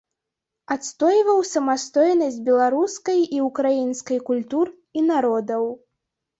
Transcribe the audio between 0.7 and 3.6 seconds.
Адстойваў самастойнасць беларускай і